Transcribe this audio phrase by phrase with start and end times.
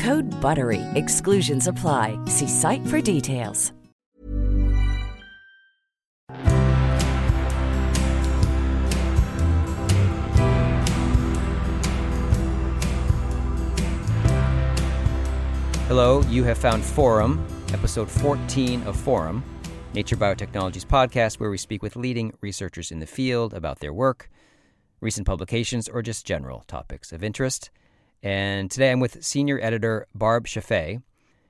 [0.00, 0.80] Code BUTTERY.
[0.94, 2.18] Exclusions apply.
[2.24, 3.72] See site for details.
[15.86, 19.44] Hello, you have found Forum, episode 14 of Forum,
[19.92, 24.30] Nature Biotechnology's podcast where we speak with leading researchers in the field about their work,
[25.00, 27.70] recent publications, or just general topics of interest.
[28.22, 31.00] And today I'm with senior editor Barb Chaffee.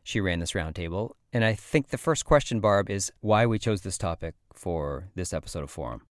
[0.02, 1.12] She ran this roundtable.
[1.32, 5.32] And I think the first question, Barb, is why we chose this topic for this
[5.32, 6.02] episode of Forum.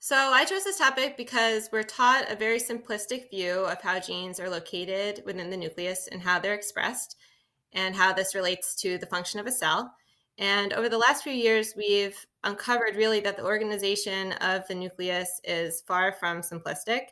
[0.00, 4.38] So, I chose this topic because we're taught a very simplistic view of how genes
[4.38, 7.16] are located within the nucleus and how they're expressed
[7.72, 9.92] and how this relates to the function of a cell.
[10.38, 15.40] And over the last few years, we've uncovered really that the organization of the nucleus
[15.42, 17.06] is far from simplistic.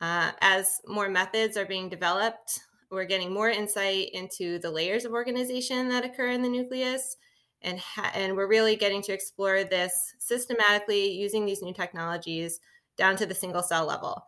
[0.00, 5.12] Uh, as more methods are being developed, we're getting more insight into the layers of
[5.12, 7.16] organization that occur in the nucleus.
[7.62, 12.60] And, ha- and we're really getting to explore this systematically using these new technologies
[12.96, 14.24] down to the single cell level.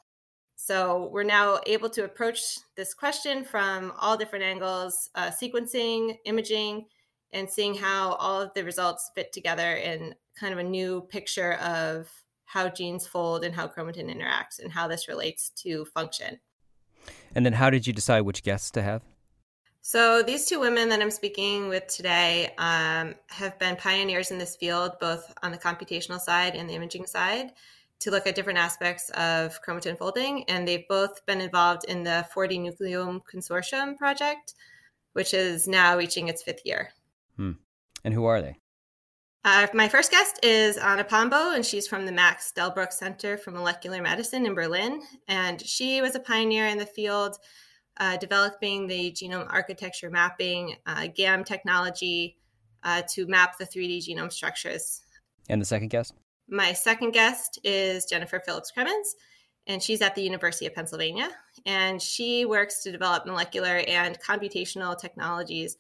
[0.56, 6.86] So we're now able to approach this question from all different angles uh, sequencing, imaging,
[7.32, 11.54] and seeing how all of the results fit together in kind of a new picture
[11.54, 12.08] of
[12.52, 16.38] how genes fold and how chromatin interacts and how this relates to function.
[17.34, 19.02] And then, how did you decide which guests to have?
[19.80, 24.54] So, these two women that I'm speaking with today um, have been pioneers in this
[24.54, 27.52] field, both on the computational side and the imaging side
[28.00, 30.44] to look at different aspects of chromatin folding.
[30.44, 34.54] And they've both been involved in the 4D Nucleome Consortium project,
[35.14, 36.90] which is now reaching its fifth year.
[37.36, 37.52] Hmm.
[38.04, 38.58] And who are they?
[39.44, 43.50] Uh, my first guest is Anna Pombo, and she's from the Max Delbruck Center for
[43.50, 45.02] Molecular Medicine in Berlin.
[45.26, 47.36] And she was a pioneer in the field,
[47.96, 52.36] uh, developing the genome architecture mapping, uh, GAM technology
[52.84, 55.02] uh, to map the 3D genome structures.
[55.48, 56.14] And the second guest?
[56.48, 59.10] My second guest is Jennifer Phillips Cremins,
[59.66, 61.28] and she's at the University of Pennsylvania.
[61.66, 65.76] And she works to develop molecular and computational technologies,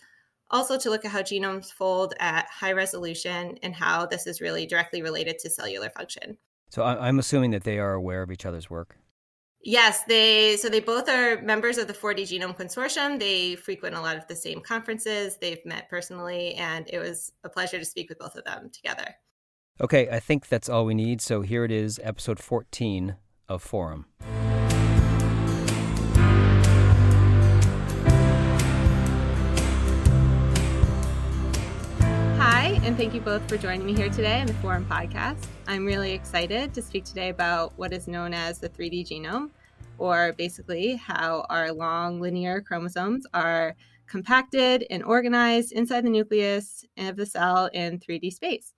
[0.52, 4.66] also to look at how genomes fold at high resolution and how this is really
[4.66, 6.36] directly related to cellular function.
[6.70, 8.96] So I'm assuming that they are aware of each other's work.
[9.64, 13.20] Yes, they so they both are members of the 4D Genome Consortium.
[13.20, 15.36] They frequent a lot of the same conferences.
[15.40, 19.14] They've met personally, and it was a pleasure to speak with both of them together.
[19.80, 21.20] Okay, I think that's all we need.
[21.20, 23.16] So here it is, episode 14
[23.48, 24.06] of Forum.
[32.82, 35.46] And thank you both for joining me here today on the Forum podcast.
[35.68, 39.50] I'm really excited to speak today about what is known as the 3D genome,
[39.98, 43.76] or basically how our long linear chromosomes are
[44.08, 48.74] compacted and organized inside the nucleus of the cell in 3D space.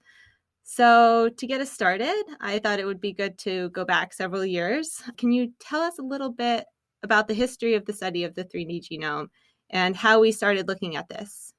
[0.65, 4.45] So, to get us started, I thought it would be good to go back several
[4.45, 5.03] years.
[5.17, 6.67] Can you tell us a little bit
[7.03, 9.29] about the history of the study of the 3D genome
[9.71, 11.54] and how we started looking at this?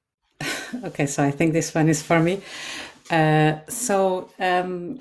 [0.84, 2.40] Okay, so I think this one is for me.
[3.10, 5.00] Uh, so, um,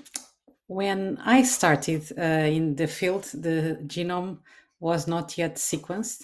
[0.68, 4.40] when I started uh, in the field, the genome
[4.80, 6.24] was not yet sequenced,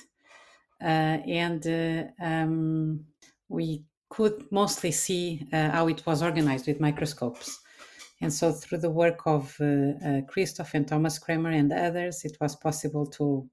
[0.81, 3.05] uh, and uh, um,
[3.49, 7.59] we could mostly see uh, how it was organized with microscopes.
[8.21, 12.55] And so, through the work of uh, Christoph and Thomas Cremer and others, it was
[12.55, 13.49] possible to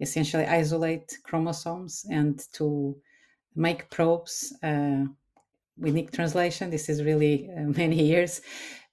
[0.00, 2.96] essentially isolate chromosomes and to
[3.54, 5.04] make probes uh,
[5.78, 6.70] with Nick translation.
[6.70, 8.40] This is really uh, many years.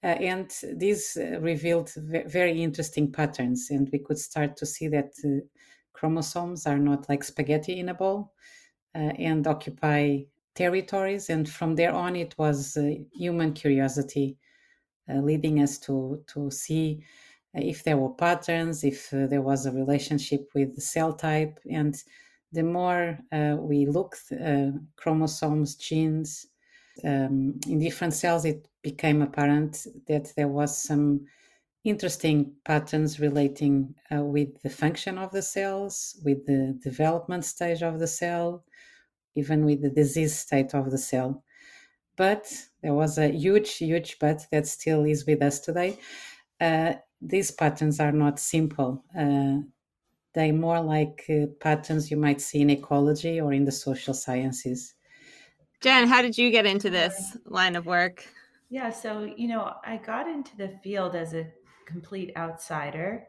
[0.04, 1.92] Uh, and these uh, revealed
[2.28, 3.68] very interesting patterns.
[3.70, 5.12] And we could start to see that
[5.94, 8.32] chromosomes are not like spaghetti in a bowl.
[8.96, 10.20] uh, and occupy
[10.56, 11.30] territories.
[11.30, 14.38] And from there on, it was uh, human curiosity
[15.10, 17.04] uh, leading us to, to see
[17.54, 21.60] if there were patterns, if there was a relationship with the cell type.
[21.70, 21.96] And
[22.52, 23.18] the more
[23.60, 24.32] we looked,
[24.96, 26.48] chromosomes, genes,
[27.04, 31.26] um, in different cells, it became apparent that there was some
[31.84, 38.00] interesting patterns relating uh, with the function of the cells, with the development stage of
[38.00, 38.64] the cell,
[39.36, 41.44] even with the disease state of the cell.
[42.18, 42.52] But
[42.84, 45.98] there was a huge, huge but that still is with us today.
[46.60, 49.04] Uh, these patterns are not simple.
[49.18, 49.60] Uh,
[50.34, 54.96] they're more like uh, patterns you might see in ecology or in the social sciences.
[55.82, 58.26] Jen, how did you get into this line of work?
[58.70, 61.48] Yeah, so, you know, I got into the field as a
[61.86, 63.28] complete outsider.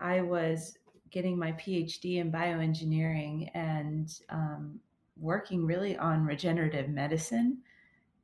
[0.00, 0.78] I was
[1.10, 4.80] getting my PhD in bioengineering and um,
[5.18, 7.58] working really on regenerative medicine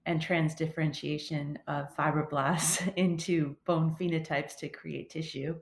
[0.06, 5.54] and transdifferentiation of fibroblasts into bone phenotypes to create tissue.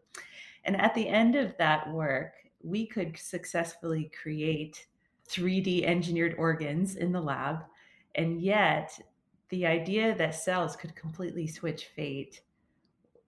[0.65, 4.87] And at the end of that work, we could successfully create
[5.29, 7.65] 3D engineered organs in the lab.
[8.15, 8.99] And yet,
[9.49, 12.41] the idea that cells could completely switch fate,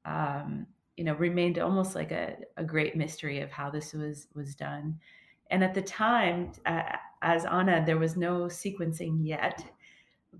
[0.05, 4.55] um, you know, remained almost like a, a great mystery of how this was was
[4.55, 4.99] done.
[5.50, 6.82] And at the time, uh,
[7.23, 9.64] as Anna, there was no sequencing yet,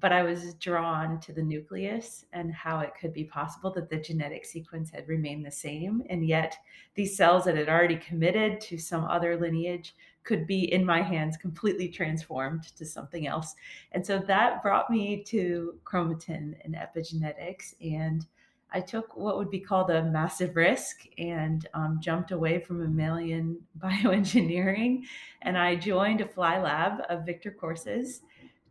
[0.01, 3.99] but I was drawn to the nucleus and how it could be possible that the
[3.99, 6.03] genetic sequence had remained the same.
[6.09, 6.57] And yet,
[6.95, 9.95] these cells that had already committed to some other lineage
[10.25, 13.55] could be in my hands completely transformed to something else.
[13.93, 17.75] And so that brought me to chromatin and epigenetics.
[17.83, 18.25] And
[18.73, 23.59] I took what would be called a massive risk and um, jumped away from mammalian
[23.79, 25.03] bioengineering.
[25.43, 28.23] And I joined a fly lab of Victor Corces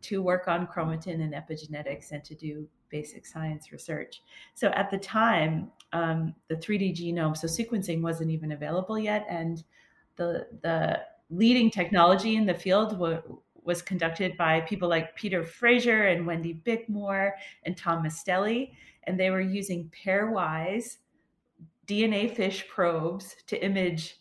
[0.02, 4.22] to work on chromatin and epigenetics and to do basic science research.
[4.54, 9.26] So at the time, um, the 3D genome, so sequencing wasn't even available yet.
[9.28, 9.62] And
[10.16, 11.00] the, the
[11.30, 12.98] leading technology in the field
[13.64, 17.32] was conducted by people like Peter Fraser and Wendy Bickmore
[17.64, 18.72] and Tom Misteli,
[19.04, 20.98] and they were using pairwise
[21.86, 24.18] DNA fish probes to image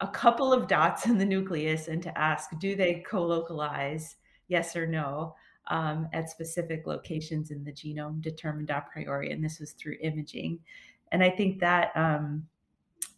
[0.00, 4.16] a couple of dots in the nucleus and to ask, do they co-localize,
[4.50, 5.34] yes or no,
[5.68, 10.58] um, at specific locations in the genome determined a priori, and this was through imaging.
[11.12, 12.46] And I think that um,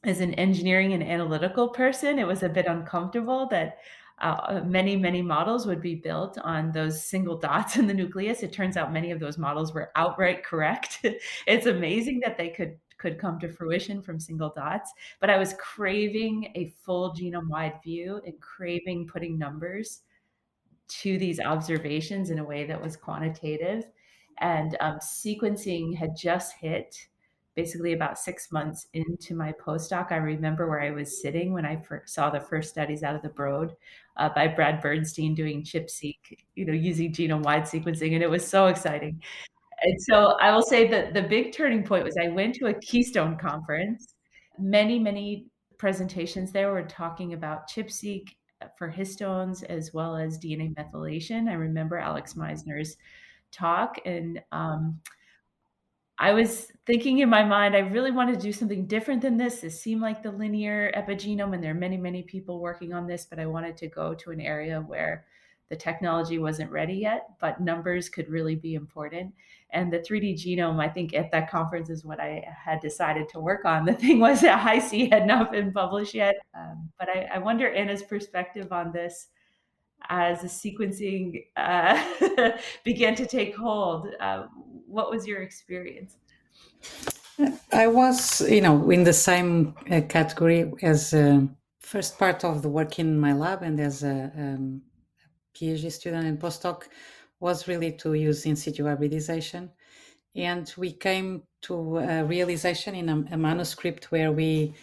[0.04, 3.78] as an engineering and analytical person, it was a bit uncomfortable that
[4.20, 8.42] uh, many, many models would be built on those single dots in the nucleus.
[8.42, 11.04] It turns out many of those models were outright correct.
[11.46, 14.92] it's amazing that they could could come to fruition from single dots.
[15.18, 20.02] But I was craving a full genome wide view and craving putting numbers
[21.00, 23.84] to these observations in a way that was quantitative.
[24.40, 26.96] And um, sequencing had just hit
[27.54, 31.76] basically about six months into my postdoc, I remember where I was sitting when I
[31.76, 33.76] first saw the first studies out of the Broad
[34.16, 38.68] uh, by Brad Bernstein doing ChIP-seq, you know, using genome-wide sequencing, and it was so
[38.68, 39.20] exciting.
[39.82, 42.74] And so I will say that the big turning point was I went to a
[42.74, 44.14] Keystone conference.
[44.58, 45.46] Many, many
[45.76, 48.34] presentations there were talking about ChIP-seq
[48.76, 51.48] for histones as well as DNA methylation.
[51.48, 52.96] I remember Alex Meissner's
[53.50, 55.00] talk and um,
[56.18, 59.60] I was thinking in my mind, I really want to do something different than this.
[59.60, 63.26] This seemed like the linear epigenome, and there are many, many people working on this,
[63.28, 65.24] but I wanted to go to an area where
[65.72, 69.32] the technology wasn't ready yet, but numbers could really be important.
[69.70, 73.40] And the 3D genome, I think at that conference is what I had decided to
[73.40, 73.86] work on.
[73.86, 76.34] The thing was that Hi-C had not been published yet.
[76.54, 79.28] Um, but I, I, wonder Anna's perspective on this
[80.10, 81.96] as the sequencing uh,
[82.84, 84.08] began to take hold.
[84.20, 84.48] Uh,
[84.86, 86.18] what was your experience?
[87.72, 91.46] I was, you know, in the same uh, category as uh,
[91.80, 94.82] first part of the work in my lab and as a um,
[95.54, 96.84] PhD student and postdoc
[97.40, 99.70] was really to use in situ hybridization.
[100.34, 104.74] And we came to a realization in a, a manuscript where we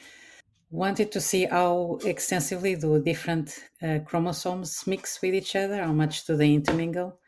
[0.69, 6.25] wanted to see how extensively do different uh, chromosomes mix with each other, how much
[6.25, 7.19] do they intermingle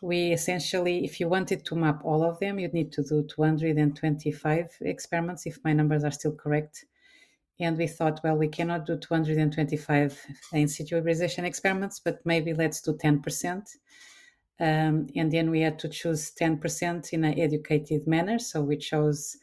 [0.00, 4.76] we essentially, if you wanted to map all of them, you'd need to do 225
[4.82, 6.84] experiments, if my numbers are still correct.
[7.60, 12.80] And we thought, well, we cannot do 225 in situ hybridization experiments, but maybe let's
[12.80, 13.62] do 10%.
[14.60, 18.38] Um, and then we had to choose 10% in an educated manner.
[18.38, 19.36] So we chose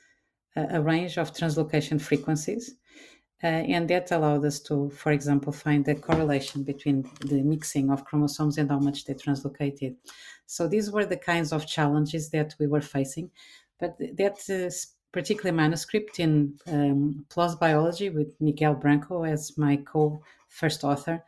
[0.56, 2.76] a, a range of translocation frequencies.
[3.44, 8.06] Uh, and that allowed us to, for example, find the correlation between the mixing of
[8.06, 9.96] chromosomes and how much they translocated.
[10.46, 13.32] So these were the kinds of challenges that we were facing.
[13.78, 14.72] But that uh,
[15.16, 21.24] particular manuscript in um, PLOS Biology with Miguel Branco as my co first author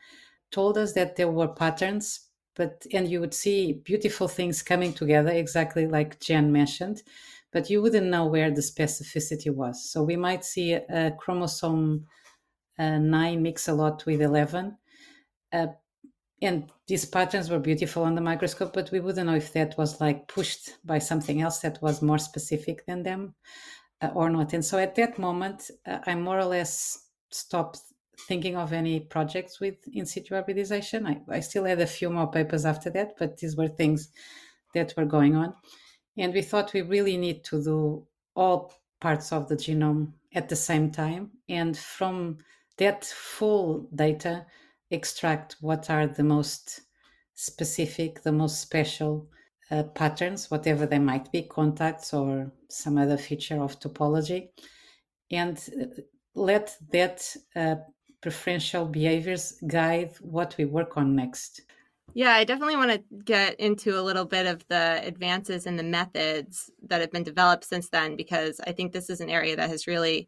[0.51, 5.32] told us that there were patterns but and you would see beautiful things coming together
[5.32, 7.03] exactly like jen mentioned
[7.51, 9.89] but you wouldn't know where the specificity was.
[9.89, 12.06] So we might see a chromosome
[12.77, 14.77] uh, 9 mix a lot with 11
[15.53, 15.67] uh,
[16.41, 20.00] and these patterns were beautiful on the microscope but we wouldn't know if that was
[20.00, 23.34] like pushed by something else that was more specific than them
[24.01, 27.79] uh, or not and so at that moment uh, i more or less stopped
[28.20, 31.06] thinking of any projects with in situ hybridization.
[31.06, 34.10] I, I still had a few more papers after that, but these were things
[34.74, 35.53] that were going on.
[36.17, 40.56] And we thought we really need to do all parts of the genome at the
[40.56, 41.32] same time.
[41.48, 42.39] And from
[42.77, 44.46] that full data,
[44.91, 46.82] extract what are the most
[47.36, 49.27] specific, the most special
[49.70, 54.50] uh, patterns, whatever they might be, contacts or some other feature of topology,
[55.32, 55.86] and uh,
[56.36, 57.75] let that uh,
[58.22, 61.62] preferential behaviors guide what we work on next.
[62.13, 65.84] Yeah, I definitely want to get into a little bit of the advances in the
[65.84, 69.70] methods that have been developed since then, because I think this is an area that
[69.70, 70.27] has really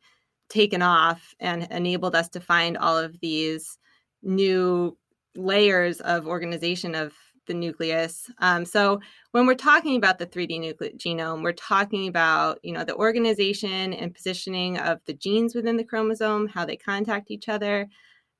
[0.50, 3.78] taken off and enabled us to find all of these
[4.22, 4.98] new
[5.36, 7.14] layers of organization of
[7.50, 8.30] the nucleus.
[8.40, 12.86] Um, so when we're talking about the 3D nuclear genome, we're talking about you know
[12.86, 17.88] the organization and positioning of the genes within the chromosome, how they contact each other,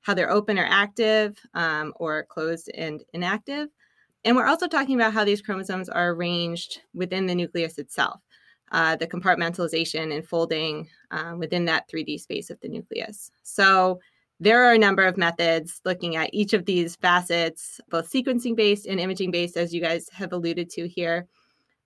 [0.00, 3.68] how they're open or active, um, or closed and inactive.
[4.24, 8.20] And we're also talking about how these chromosomes are arranged within the nucleus itself,
[8.70, 13.30] uh, the compartmentalization and folding um, within that 3D space of the nucleus.
[13.42, 13.98] So
[14.40, 18.86] there are a number of methods looking at each of these facets, both sequencing based
[18.86, 21.28] and imaging based, as you guys have alluded to here.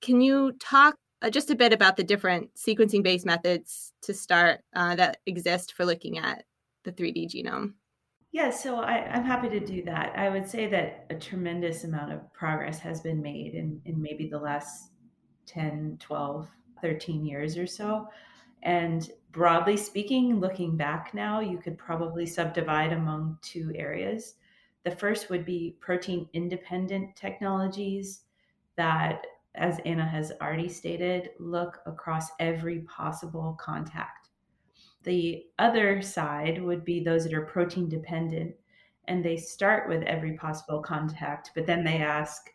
[0.01, 4.61] Can you talk uh, just a bit about the different sequencing based methods to start
[4.75, 6.45] uh, that exist for looking at
[6.85, 7.75] the 3D genome?
[8.31, 10.13] Yeah, so I, am happy to do that.
[10.17, 14.29] I would say that a tremendous amount of progress has been made in, in maybe
[14.29, 14.91] the last
[15.47, 16.49] 10, 12,
[16.83, 18.09] 13 years or so.
[18.65, 24.35] And broadly speaking, looking back now, you could probably subdivide among two areas.
[24.85, 28.23] The first would be protein independent technologies
[28.77, 34.29] that, as Anna has already stated, look across every possible contact.
[35.03, 38.55] The other side would be those that are protein dependent
[39.07, 42.49] and they start with every possible contact, but then they ask,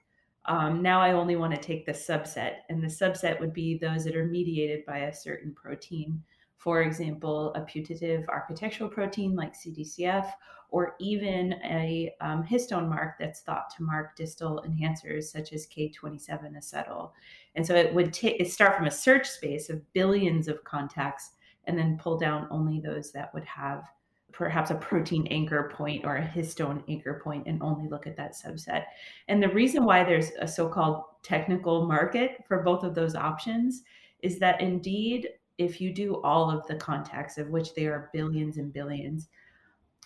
[0.45, 4.03] um, now I only want to take the subset, and the subset would be those
[4.05, 6.23] that are mediated by a certain protein.
[6.57, 10.31] For example, a putative architectural protein like CTCF,
[10.71, 16.57] or even a um, histone mark that's thought to mark distal enhancers such as K27
[16.57, 17.11] acetyl.
[17.55, 21.31] And so it would t- start from a search space of billions of contacts
[21.65, 23.83] and then pull down only those that would have
[24.39, 28.33] perhaps a protein anchor point or a histone anchor point and only look at that
[28.33, 28.85] subset.
[29.27, 33.83] And the reason why there's a so called technical market for both of those options
[34.23, 35.27] is that indeed,
[35.57, 39.27] if you do all of the contacts, of which there are billions and billions,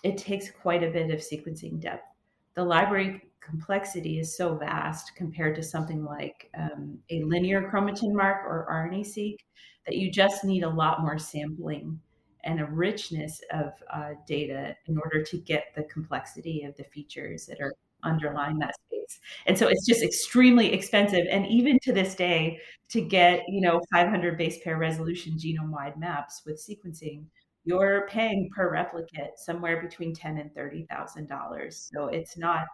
[0.02, 2.08] it takes quite a bit of sequencing depth.
[2.54, 8.44] The library complexity is so vast compared to something like um, a linear chromatin mark
[8.44, 9.38] or RNA-seq
[9.86, 12.00] that you just need a lot more sampling
[12.44, 17.46] and a richness of uh, data in order to get the complexity of the features
[17.46, 19.20] that are underlying that space.
[19.46, 21.26] And so it's just extremely expensive.
[21.30, 22.58] And even to this day,
[22.90, 27.24] to get, you know, 500 base pair resolution genome wide maps with sequencing,
[27.64, 31.90] you're paying per replicate somewhere between ten and thirty thousand dollars.
[31.94, 32.66] So it's not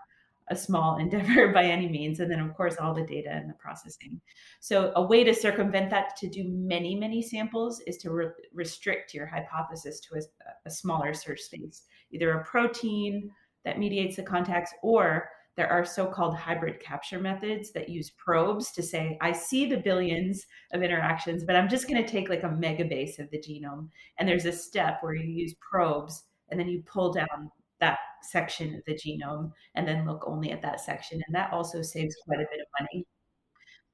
[0.51, 2.21] a small endeavor by any means.
[2.21, 4.21] And then, of course, all the data and the processing.
[4.61, 9.15] So, a way to circumvent that to do many, many samples is to re- restrict
[9.15, 10.21] your hypothesis to a,
[10.67, 13.31] a smaller search space, either a protein
[13.65, 18.83] that mediates the contacts or there are so-called hybrid capture methods that use probes to
[18.83, 22.49] say i see the billions of interactions but i'm just going to take like a
[22.49, 23.89] megabase of the genome
[24.19, 28.75] and there's a step where you use probes and then you pull down that section
[28.75, 31.21] of the genome and then look only at that section.
[31.27, 33.07] And that also saves quite a bit of money.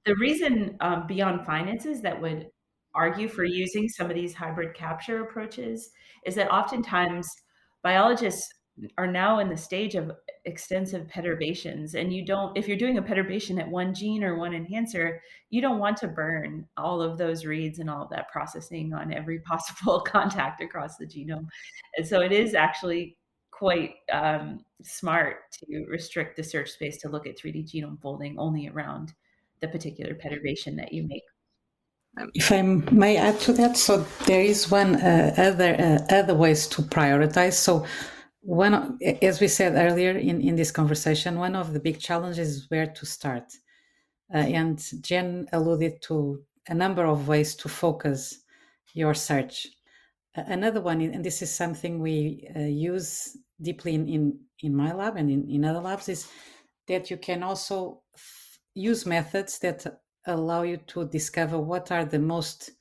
[0.04, 2.48] The reason um, beyond finances that would
[2.94, 5.90] argue for using some of these hybrid capture approaches
[6.24, 7.28] is that oftentimes
[7.82, 8.48] biologists
[8.98, 10.12] are now in the stage of
[10.44, 14.54] extensive perturbations and you don't if you're doing a perturbation at one gene or one
[14.54, 18.92] enhancer you don't want to burn all of those reads and all of that processing
[18.92, 21.46] on every possible contact across the genome
[21.96, 23.16] and so it is actually
[23.56, 28.68] quite um, smart to restrict the search space to look at 3d genome folding only
[28.68, 29.14] around
[29.60, 31.22] the particular perturbation that you make
[32.34, 36.66] if I may add to that, so there is one uh, other uh, other ways
[36.68, 37.54] to prioritize.
[37.54, 37.84] So
[38.40, 42.70] one, as we said earlier in, in this conversation, one of the big challenges is
[42.70, 43.52] where to start.
[44.32, 48.40] Uh, and Jen alluded to a number of ways to focus
[48.94, 49.66] your search.
[50.36, 55.16] Another one, and this is something we uh, use deeply in, in, in my lab
[55.16, 56.28] and in, in other labs, is
[56.88, 59.86] that you can also f- use methods that
[60.26, 62.72] allow you to discover what are the most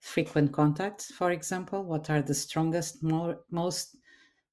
[0.00, 3.96] frequent contacts, for example, what are the strongest, more, most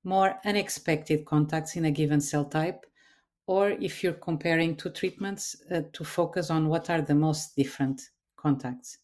[0.04, 2.86] more unexpected contacts in a given cell type,
[3.48, 8.02] or if you're comparing two treatments, uh, to focus on what are the most different
[8.36, 8.98] contacts.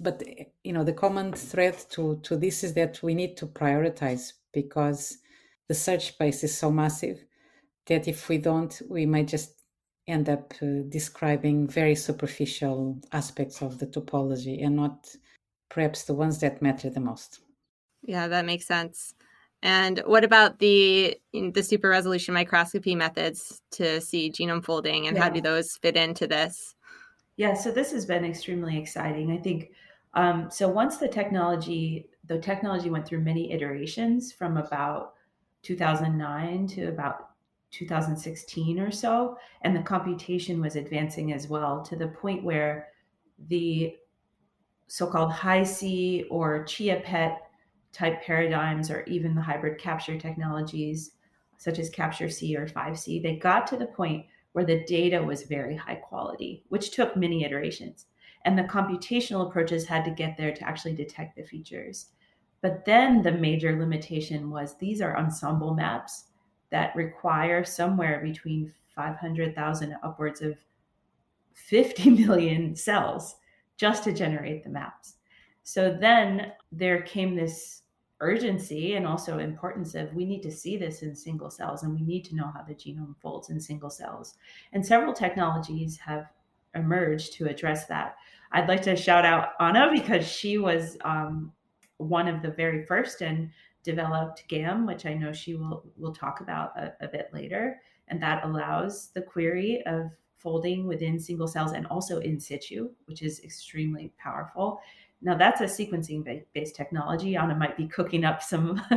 [0.00, 0.22] But
[0.64, 5.18] you know, the common thread to, to this is that we need to prioritize because
[5.68, 7.24] the search space is so massive
[7.86, 9.62] that if we don't, we might just
[10.06, 15.08] end up uh, describing very superficial aspects of the topology and not
[15.70, 17.40] perhaps the ones that matter the most.
[18.02, 19.14] Yeah, that makes sense.
[19.62, 25.22] And what about the the super resolution microscopy methods to see genome folding and yeah.
[25.22, 26.74] how do those fit into this?
[27.36, 29.32] Yeah, so this has been extremely exciting.
[29.32, 29.70] I think
[30.14, 30.68] um, so.
[30.68, 35.14] Once the technology, the technology went through many iterations from about
[35.62, 37.30] 2009 to about
[37.70, 42.88] 2016 or so, and the computation was advancing as well to the point where
[43.48, 43.96] the
[44.86, 47.40] so-called Hi-C or ChIA-PET
[47.94, 51.12] type paradigms or even the hybrid capture technologies
[51.56, 55.76] such as Capture-C or 5c they got to the point where the data was very
[55.76, 58.06] high quality which took many iterations
[58.44, 62.06] and the computational approaches had to get there to actually detect the features
[62.64, 66.28] but then the major limitation was these are ensemble maps
[66.70, 70.56] that require somewhere between 500,000 upwards of
[71.52, 73.36] 50 million cells
[73.76, 75.16] just to generate the maps.
[75.62, 77.82] So then there came this
[78.20, 82.00] urgency and also importance of we need to see this in single cells and we
[82.00, 84.36] need to know how the genome folds in single cells.
[84.72, 86.30] And several technologies have
[86.74, 88.16] emerged to address that.
[88.52, 91.52] I'd like to shout out Anna because she was um,
[91.96, 93.50] one of the very first and
[93.82, 98.22] developed GAM, which I know she will will talk about a, a bit later, and
[98.22, 103.40] that allows the query of folding within single cells and also in situ, which is
[103.40, 104.80] extremely powerful.
[105.22, 107.34] Now that's a sequencing based technology.
[107.34, 108.80] Anna might be cooking up some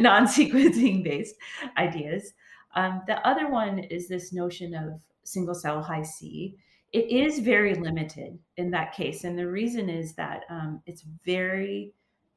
[0.00, 1.34] non-sequencing based
[1.76, 2.32] ideas.
[2.74, 6.56] Um, the other one is this notion of single cell Hi-C.
[6.92, 11.92] It is very limited in that case, and the reason is that um, it's very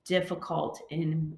[0.06, 1.38] difficult in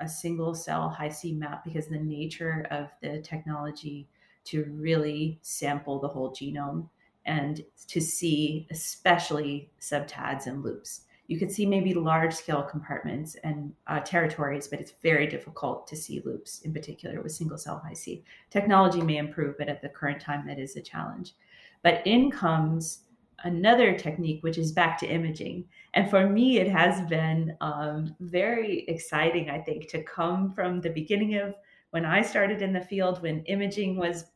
[0.00, 4.08] a single cell Hi-C map because the nature of the technology
[4.44, 6.88] to really sample the whole genome
[7.26, 13.72] and to see especially subtads and loops you could see maybe large scale compartments and
[13.86, 18.22] uh, territories, but it's very difficult to see loops in particular with single cell Hi-C.
[18.50, 21.34] Technology may improve, but at the current time, that is a challenge.
[21.82, 23.00] But in comes
[23.44, 25.64] another technique, which is back to imaging.
[25.94, 30.90] And for me, it has been um, very exciting, I think, to come from the
[30.90, 31.54] beginning of
[31.90, 34.26] when I started in the field, when imaging was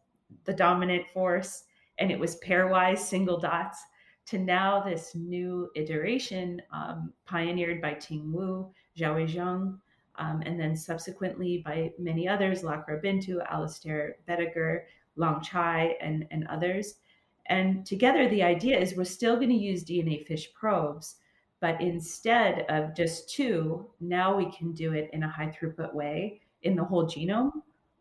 [0.44, 1.64] the dominant force
[1.98, 3.82] and it was pairwise single dots
[4.26, 9.78] to now this new iteration um, pioneered by Ting Wu, Xiaowei Zhuang,
[10.16, 14.80] um, and then subsequently by many others, Lacra Bintu, Alistair Boettiger,
[15.14, 16.96] Long Cai, and, and others.
[17.48, 21.16] And together, the idea is we're still going to use DNA fish probes,
[21.60, 26.40] but instead of just two, now we can do it in a high throughput way
[26.62, 27.52] in the whole genome,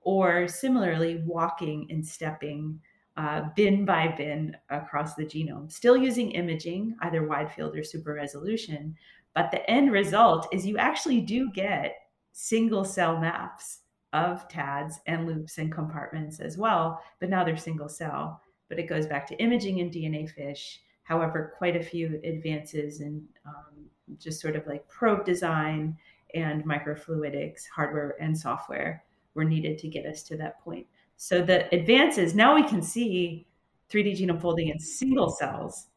[0.02, 2.80] or similarly, walking and stepping
[3.18, 8.14] uh, bin by bin across the genome, still using imaging, either wide field or super
[8.14, 8.96] resolution.
[9.34, 11.96] But the end result is you actually do get
[12.34, 13.80] single cell maps
[14.14, 18.42] of TADs and loops and compartments as well, but now they're single cell.
[18.70, 20.82] But it goes back to imaging in DNA fish.
[21.04, 23.86] However, quite a few advances in um,
[24.20, 25.98] just sort of like probe design
[26.34, 29.04] and microfluidics, hardware and software,
[29.36, 30.88] were needed to get us to that point.
[31.18, 33.46] So the advances now we can see
[33.90, 35.88] 3D genome folding in single cells.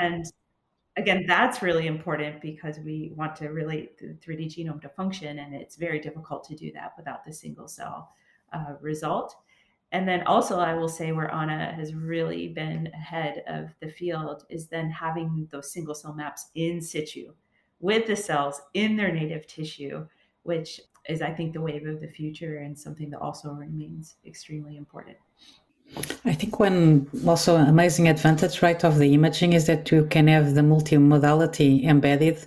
[0.00, 0.24] And
[0.96, 5.54] again, that's really important because we want to relate the 3D genome to function, and
[5.54, 8.12] it's very difficult to do that without the single cell
[8.52, 9.36] uh, result.
[9.92, 14.44] And then also, I will say where Anna has really been ahead of the field
[14.50, 17.32] is then having those single cell maps in situ
[17.80, 20.06] with the cells in their native tissue,
[20.42, 24.76] which is, I think, the wave of the future and something that also remains extremely
[24.76, 25.16] important.
[26.26, 30.54] I think one also amazing advantage, right, of the imaging is that you can have
[30.54, 32.44] the multimodality embedded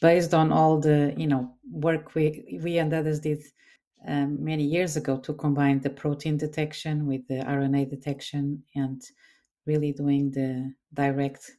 [0.00, 3.42] based on all the, you know, work we we and others did
[4.06, 9.02] um, many years ago to combine the protein detection with the RNA detection and
[9.66, 11.50] really doing the direct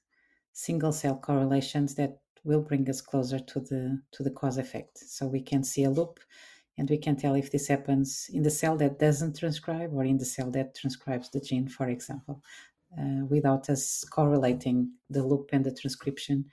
[0.54, 4.98] single cell correlations that will bring us closer to the to the cause effect.
[4.98, 6.20] So we can see a loop
[6.78, 10.18] and we can tell if this happens in the cell that doesn't transcribe or in
[10.18, 12.42] the cell that transcribes the gene, for example,
[12.98, 16.46] uh, without us correlating the loop and the transcription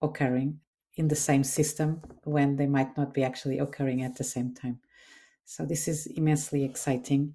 [0.00, 0.58] occurring
[0.96, 4.80] in the same system when they might not be actually occurring at the same time.
[5.50, 7.34] So this is immensely exciting.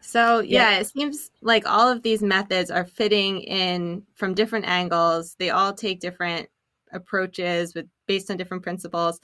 [0.00, 4.66] So yeah, yeah, it seems like all of these methods are fitting in from different
[4.66, 5.34] angles.
[5.40, 6.48] They all take different
[6.92, 9.18] approaches with based on different principles.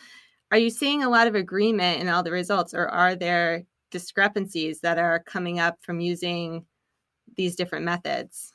[0.50, 4.80] Are you seeing a lot of agreement in all the results, or are there discrepancies
[4.80, 6.66] that are coming up from using
[7.36, 8.52] these different methods?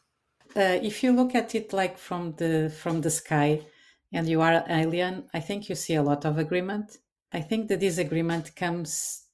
[0.57, 3.61] Uh, if you look at it like from the from the sky,
[4.11, 6.97] and you are alien, I think you see a lot of agreement.
[7.31, 9.28] I think the disagreement comes,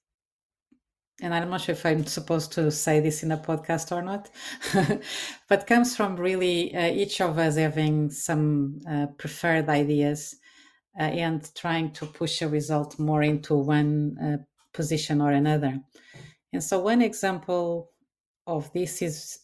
[1.21, 4.29] and I'm not sure if I'm supposed to say this in a podcast or not,
[5.49, 10.35] but comes from really uh, each of us having some uh, preferred ideas
[10.99, 14.37] uh, and trying to push a result more into one uh,
[14.73, 15.79] position or another.
[16.51, 17.91] And so, one example
[18.45, 19.39] of this is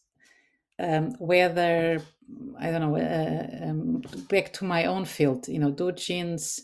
[0.79, 2.01] um, whether
[2.60, 6.62] I don't know, uh, um, back to my own field, you know, do genes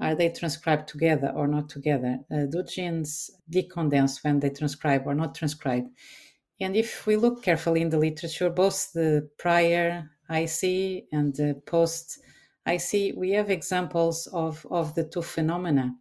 [0.00, 2.18] are they transcribed together or not together?
[2.30, 5.86] Uh, do genes decondense when they transcribe or not transcribe?
[6.60, 12.20] And if we look carefully in the literature, both the prior Hi-C and the post
[12.66, 15.94] Hi-C, we have examples of, of the two phenomena.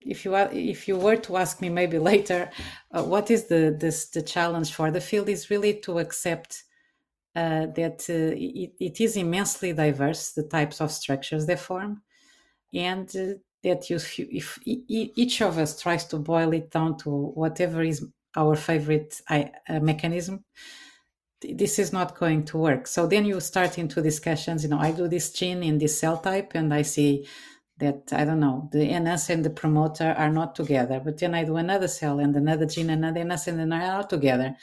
[0.00, 2.50] If you if you were to ask me maybe later,
[2.92, 6.64] uh, what is the this, the challenge for the field is really to accept
[7.34, 12.02] uh, that uh, it, it is immensely diverse, the types of structures they form,
[12.74, 17.82] and uh, that you, if, each of us tries to boil it down to whatever
[17.82, 18.06] is
[18.36, 19.44] our favorite uh,
[19.80, 20.44] mechanism,
[21.42, 22.86] this is not going to work.
[22.86, 24.62] So then you start into discussions.
[24.62, 27.26] You know, I do this gene in this cell type, and I see
[27.78, 31.00] that I don't know the enhancer and the promoter are not together.
[31.00, 34.56] But then I do another cell and another gene, another enhancer, and they are together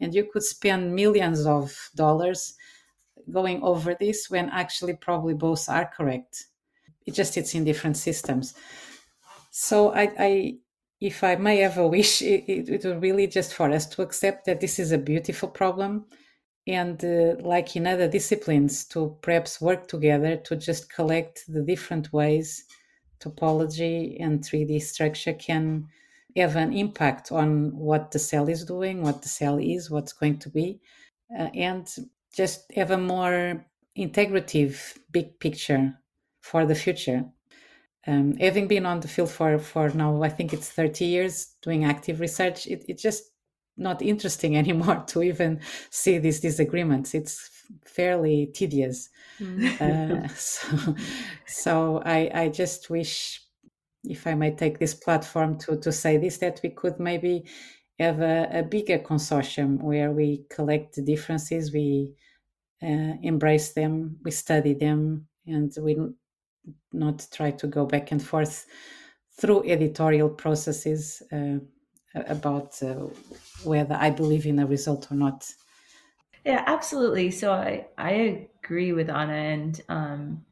[0.00, 2.54] and you could spend millions of dollars
[3.30, 6.46] going over this when actually probably both are correct
[7.08, 8.54] it just it's in different systems.
[9.50, 10.54] So i, I
[11.00, 14.02] if i may have a wish it, it, it would really just for us to
[14.02, 16.04] accept that this is a beautiful problem
[16.66, 22.12] and uh, like in other disciplines to perhaps work together to just collect the different
[22.12, 22.64] ways
[23.20, 25.86] topology and 3d structure can
[26.36, 30.38] have an impact on what the cell is doing, what the cell is, what's going
[30.38, 30.80] to be,
[31.36, 31.88] uh, and
[32.34, 33.64] just have a more
[33.96, 35.98] integrative big picture
[36.50, 37.24] for the future.
[38.06, 41.84] Um, having been on the field for, for now, I think it's 30 years doing
[41.84, 43.24] active research, it, it's just
[43.76, 47.14] not interesting anymore to even see these disagreements.
[47.14, 47.50] It's
[47.84, 49.10] fairly tedious.
[49.38, 50.24] Mm.
[50.24, 50.94] uh, so,
[51.46, 53.42] so I, I just wish
[54.04, 57.44] if I may take this platform to, to say this, that we could maybe
[57.98, 62.14] have a, a bigger consortium where we collect the differences, we
[62.82, 65.96] uh, embrace them, we study them, and we
[66.92, 68.66] not try to go back and forth
[69.38, 71.58] through editorial processes uh,
[72.26, 73.06] about uh,
[73.64, 75.50] whether I believe in a result or not.
[76.44, 77.30] Yeah, absolutely.
[77.30, 80.44] So I, I agree with Anna, and um,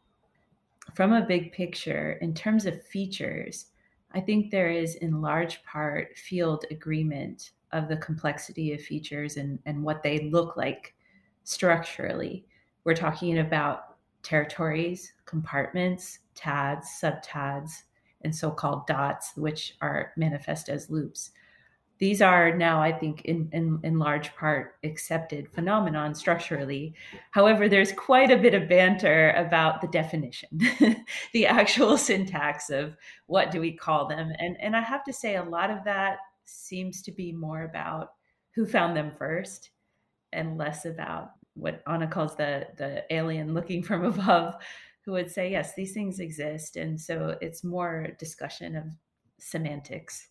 [0.94, 3.66] from a big picture, in terms of features,
[4.12, 9.59] I think there is in large part field agreement of the complexity of features and,
[9.66, 10.94] and what they look like
[11.44, 12.46] structurally.
[12.85, 13.86] We're talking about
[14.27, 17.85] territories, compartments, TADs, subTADs,
[18.23, 21.31] and so called dots, which are manifest as loops.
[21.99, 26.95] These are now i think in, in, in large part accepted phenomenon structurally.
[27.31, 30.61] However there's quite a bit of banter about the definition
[31.33, 34.33] the actual syntax of what do we call them.
[34.39, 38.09] And and i have to say a lot of that seems to be more about
[38.55, 39.71] who found them first
[40.33, 44.55] and less about what anna calls the the alien looking from above
[45.05, 48.85] who would say yes these things exist and so it's more discussion of
[49.38, 50.29] semantics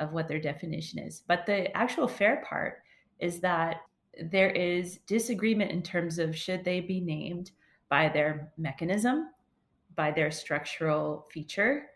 [0.00, 1.22] of what their definition is.
[1.26, 2.78] But the actual fair part
[3.18, 3.82] is that
[4.30, 7.50] there is disagreement in terms of should they be named
[7.88, 9.30] by their mechanism,
[9.94, 11.86] by their structural feature,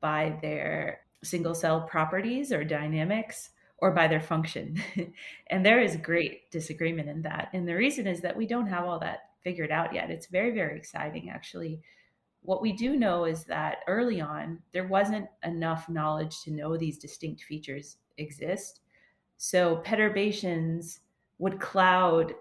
[0.00, 3.50] by their single cell properties or dynamics,
[3.82, 4.80] or by their function.
[5.48, 7.48] and there is great disagreement in that.
[7.52, 10.08] And the reason is that we don't have all that figured out yet.
[10.08, 11.82] It's very, very exciting, actually.
[12.42, 16.96] What we do know is that early on, there wasn't enough knowledge to know these
[16.96, 18.82] distinct features exist.
[19.36, 21.00] So perturbations
[21.38, 22.34] would cloud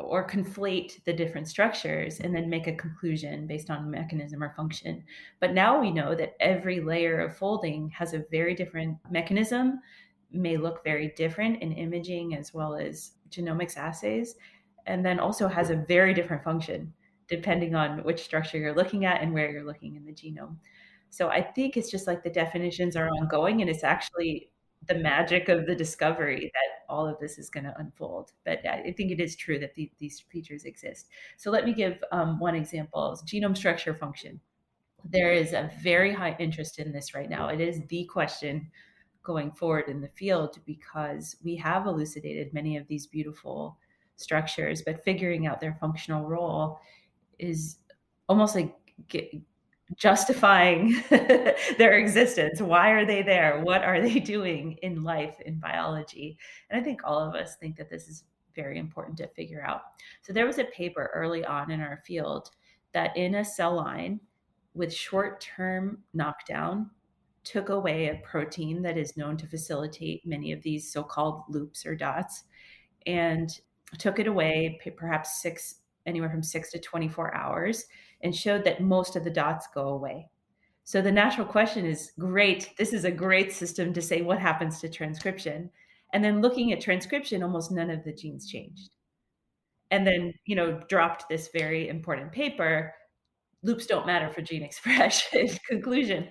[0.00, 5.04] or conflate the different structures and then make a conclusion based on mechanism or function.
[5.38, 9.80] But now we know that every layer of folding has a very different mechanism,
[10.30, 14.34] may look very different in imaging as well as genomics assays,
[14.86, 16.92] and then also has a very different function
[17.26, 20.56] depending on which structure you're looking at and where you're looking in the genome.
[21.10, 24.50] So I think it's just like the definitions are ongoing and it's actually
[24.88, 28.32] the magic of the discovery that all of this is going to unfold.
[28.44, 31.08] But I think it is true that the, these features exist.
[31.36, 34.40] So let me give um, one example: genome structure function.
[35.04, 37.48] There is a very high interest in this right now.
[37.48, 38.70] It is the question
[39.24, 43.78] going forward in the field because we have elucidated many of these beautiful
[44.16, 46.78] structures, but figuring out their functional role
[47.38, 47.78] is
[48.28, 48.74] almost like
[49.96, 51.02] justifying
[51.78, 52.60] their existence.
[52.60, 53.60] Why are they there?
[53.62, 56.38] What are they doing in life, in biology?
[56.70, 59.82] And I think all of us think that this is very important to figure out.
[60.22, 62.50] So there was a paper early on in our field
[62.92, 64.20] that in a cell line
[64.74, 66.90] with short term knockdown
[67.44, 71.86] took away a protein that is known to facilitate many of these so called loops
[71.86, 72.44] or dots
[73.06, 73.60] and
[73.98, 75.76] took it away perhaps six
[76.06, 77.84] anywhere from six to 24 hours
[78.22, 80.28] and showed that most of the dots go away.
[80.84, 82.70] So the natural question is great.
[82.76, 85.70] This is a great system to say what happens to transcription.
[86.12, 88.90] And then looking at transcription, almost none of the genes changed.
[89.90, 92.94] And then, you know, dropped this very important paper
[93.64, 96.28] loops don't matter for gene expression conclusion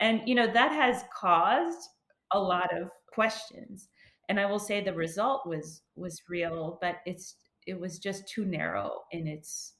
[0.00, 1.88] and you know that has caused
[2.32, 3.88] a lot of questions
[4.28, 8.44] and i will say the result was was real but it's it was just too
[8.44, 9.74] narrow in its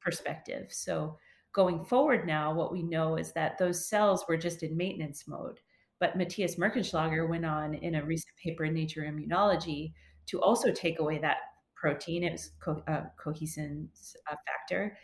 [0.00, 0.66] perspective.
[0.70, 1.16] So
[1.52, 5.60] going forward now, what we know is that those cells were just in maintenance mode.
[5.98, 9.92] But Matthias Merkenschlager went on in a recent paper in Nature Immunology
[10.26, 11.38] to also take away that
[11.76, 13.88] protein, it was co- uh, cohesin
[14.30, 14.96] uh, factor,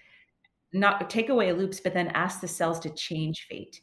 [0.81, 3.81] not take away loops, but then ask the cells to change fate.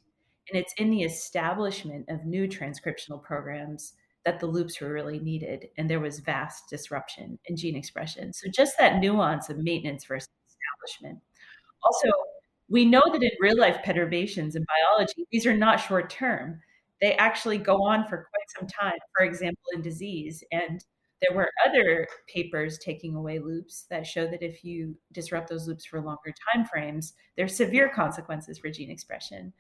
[0.50, 3.94] And it's in the establishment of new transcriptional programs
[4.26, 8.32] that the loops were really needed and there was vast disruption in gene expression.
[8.34, 11.20] So just that nuance of maintenance versus establishment.
[11.84, 12.10] Also,
[12.70, 16.62] we know that in real life perturbations in biology, these are not short term.
[17.02, 20.44] They actually go on for quite some time, for example, in disease.
[20.54, 20.84] And
[21.24, 25.86] there were other papers taking away loops that show that if you disrupt those loops
[25.86, 29.54] for longer time frames, there's severe consequences for gene expression.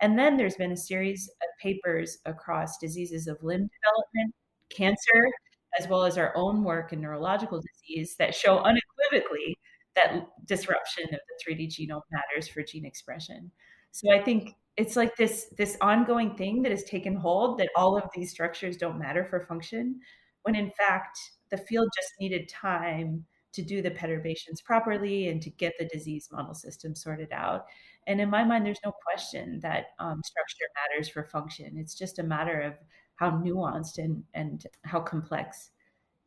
[0.00, 4.34] And then there's been a series of papers across diseases of limb development,
[4.70, 5.28] cancer,
[5.78, 9.58] as well as our own work in neurological disease that show unequivocally
[9.96, 13.50] that disruption of the 3D genome matters for gene expression.
[13.90, 17.96] So I think it's like this this ongoing thing that has taken hold that all
[17.96, 20.00] of these structures don't matter for function,
[20.48, 21.18] when in fact
[21.50, 26.30] the field just needed time to do the perturbations properly and to get the disease
[26.32, 27.66] model system sorted out.
[28.06, 31.76] And in my mind, there's no question that um, structure matters for function.
[31.76, 32.74] It's just a matter of
[33.16, 35.70] how nuanced and, and how complex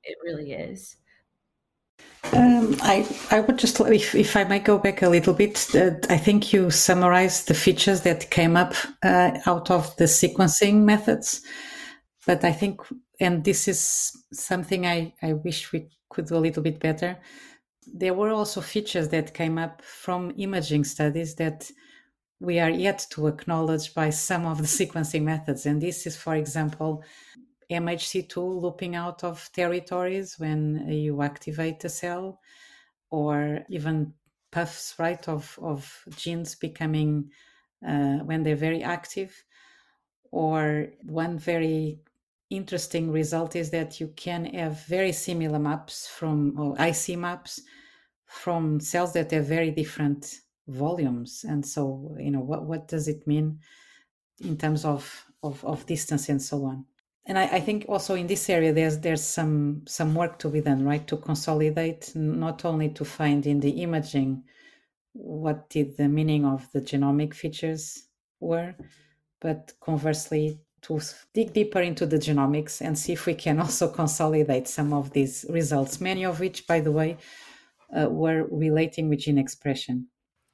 [0.03, 0.97] it really is.
[2.33, 5.91] Um, I, I would just, if, if I might go back a little bit, uh,
[6.09, 11.41] I think you summarized the features that came up uh, out of the sequencing methods.
[12.25, 12.81] But I think,
[13.19, 17.17] and this is something I, I wish we could do a little bit better.
[17.91, 21.71] There were also features that came up from imaging studies that
[22.39, 25.65] we are yet to acknowledge by some of the sequencing methods.
[25.65, 27.03] And this is, for example,
[27.71, 32.39] MHC2 looping out of territories when you activate a cell,
[33.09, 34.13] or even
[34.51, 37.31] puffs, right, of, of genes becoming
[37.87, 39.43] uh, when they're very active.
[40.31, 41.99] Or one very
[42.51, 47.61] interesting result is that you can have very similar maps from or Hi-C maps
[48.25, 51.45] from cells that have very different volumes.
[51.47, 53.59] And so, you know, what, what does it mean
[54.43, 56.85] in terms of, of, of distance and so on?
[57.25, 60.61] and I, I, think also in this area there's there's some some work to be
[60.61, 64.43] done right to consolidate not only to find in the imaging
[65.13, 68.07] what did the meaning of the genomic features
[68.39, 68.73] were
[69.39, 70.99] but conversely to
[71.33, 75.45] dig deeper into the genomics and see if we can also consolidate some of these
[75.49, 77.17] results, many of which, by the way,
[77.95, 80.07] uh, were relating with gene expression.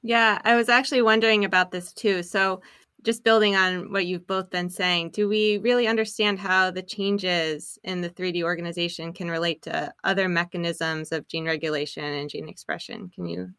[0.03, 2.23] Yeah, I was actually wondering about this too.
[2.23, 2.61] So,
[3.03, 7.77] just building on what you've both been saying, do we really understand how the changes
[7.83, 13.09] in the 3D organization can relate to other mechanisms of gene regulation and gene expression?
[13.13, 13.51] Can you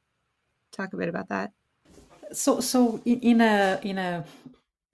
[0.72, 1.52] talk a bit about that?
[2.32, 4.24] So, so in a in a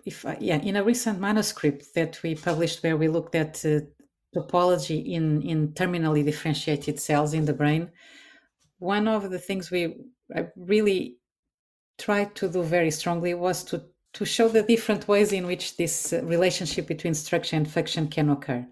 [0.05, 3.81] if I, yeah in a recent manuscript that we published where we looked at uh,
[4.35, 7.90] topology in in terminally differentiated cells in the brain,
[8.79, 9.97] one of the things we
[10.57, 11.19] really
[11.99, 16.12] tried to do very strongly was to to show the different ways in which this
[16.12, 18.64] uh, relationship between structure and function can occur.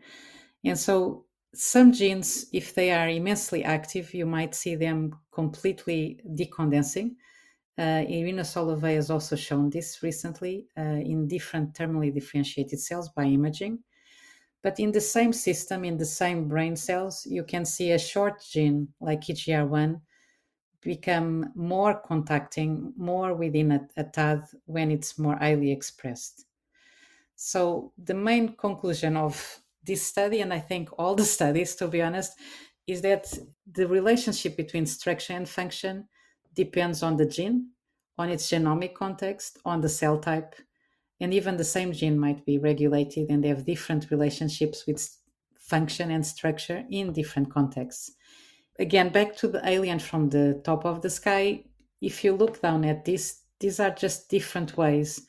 [0.64, 7.16] And so some genes, if they are immensely active, you might see them completely decondensing.
[7.78, 13.24] Uh, Irina Solovei has also shown this recently uh, in different terminally differentiated cells by
[13.24, 13.78] imaging.
[14.62, 18.42] But in the same system, in the same brain cells, you can see a short
[18.42, 20.00] gene like EGR1
[20.82, 26.44] become more contacting, more within a, a TAD when it's more highly expressed.
[27.34, 32.02] So the main conclusion of this study, and I think all the studies, to be
[32.02, 32.38] honest,
[32.86, 33.32] is that
[33.70, 36.08] the relationship between structure and function
[36.54, 37.70] depends on the gene,
[38.18, 40.54] on its genomic context, on the cell type,
[41.20, 45.08] and even the same gene might be regulated and they have different relationships with
[45.54, 48.12] function and structure in different contexts.
[48.78, 51.64] Again, back to the alien from the top of the sky,
[52.00, 55.26] if you look down at this, these are just different ways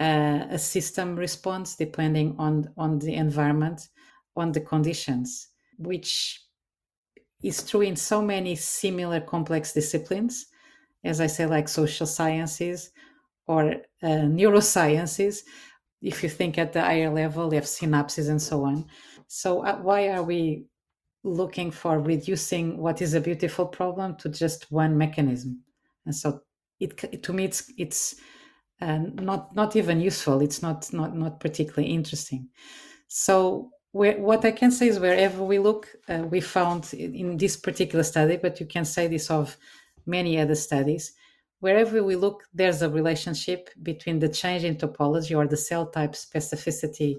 [0.00, 3.88] uh, a system responds depending on, on the environment,
[4.34, 6.41] on the conditions, which
[7.42, 10.46] is true in so many similar complex disciplines,
[11.04, 12.90] as I say, like social sciences
[13.46, 15.40] or uh, neurosciences.
[16.00, 18.86] If you think at the higher level, they have synapses and so on.
[19.26, 20.66] So, uh, why are we
[21.24, 25.62] looking for reducing what is a beautiful problem to just one mechanism
[26.06, 26.40] and so
[26.80, 28.16] it to me it's it's
[28.80, 32.48] uh, not not even useful it's not not not particularly interesting
[33.06, 37.56] so where, what i can say is wherever we look uh, we found in this
[37.56, 39.56] particular study but you can say this of
[40.06, 41.12] many other studies
[41.60, 46.12] wherever we look there's a relationship between the change in topology or the cell type
[46.12, 47.16] specificity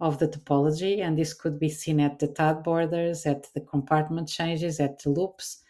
[0.00, 4.28] of the topology, and this could be seen at the TAD borders, at the compartment
[4.28, 5.62] changes, at the loops,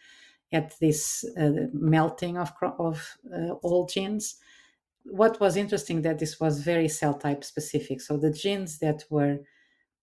[0.51, 4.35] at this uh, melting of, of uh, all genes.
[5.03, 8.01] What was interesting that this was very cell type specific.
[8.01, 9.39] So the genes that were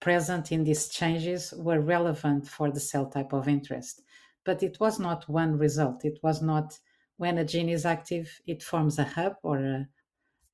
[0.05, 4.03] present in these changes were relevant for the cell type of interest.
[4.45, 6.05] But it was not one result.
[6.05, 6.79] It was not
[7.17, 9.89] when a gene is active, it forms a hub or a,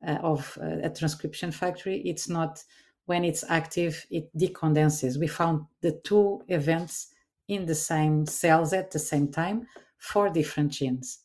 [0.04, 2.00] a of a, a transcription factory.
[2.04, 2.62] It's not
[3.06, 5.18] when it's active, it decondenses.
[5.18, 7.08] We found the two events
[7.48, 9.66] in the same cells at the same time
[9.98, 11.18] for different genes.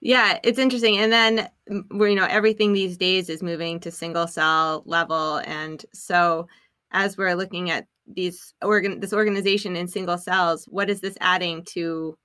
[0.00, 0.98] Yeah, it's interesting.
[0.98, 5.36] And then mm, where you know everything these days is moving to single cell level,
[5.44, 6.48] and so
[6.92, 11.64] as we're looking at these organ this organization in single cells, what is this adding
[11.74, 12.16] to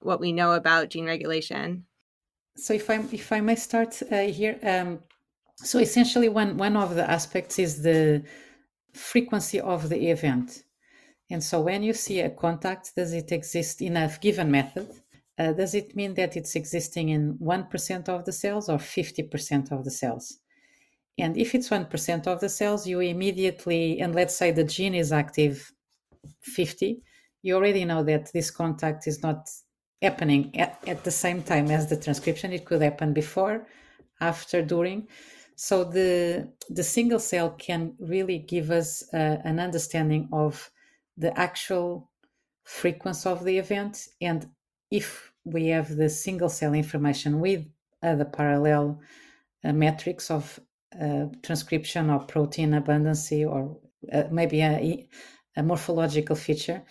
[0.00, 1.84] what we know about gene regulation?
[2.56, 5.00] So if I if I may start uh, here, um,
[5.56, 8.24] so essentially one one of the aspects is the
[8.92, 10.64] frequency of the event.
[11.30, 14.88] And so when you see a contact does it exist in a given method?
[15.38, 19.84] Uh, does it mean that it's existing in 1% of the cells or 50% of
[19.84, 20.40] the cells
[21.20, 25.12] and if it's 1% of the cells you immediately and let's say the gene is
[25.12, 25.72] active
[26.40, 27.02] 50
[27.42, 29.48] you already know that this contact is not
[30.02, 32.52] happening at, at the same time as the transcription.
[32.52, 33.66] It could happen before
[34.20, 35.08] after during.
[35.56, 40.70] So the the single cell can really give us uh, an understanding of
[41.16, 42.10] the actual
[42.64, 44.48] frequency of the event, and
[44.90, 47.66] if we have the single cell information with
[48.02, 49.00] other parallel
[49.64, 50.58] uh, metrics of
[51.42, 53.78] transcription or protein abundancy or
[54.12, 55.06] uh, maybe a,
[55.56, 56.82] a morphological feature,